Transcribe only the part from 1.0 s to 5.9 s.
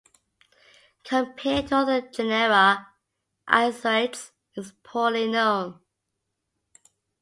Compared to other genera, "Isoetes" is poorly known.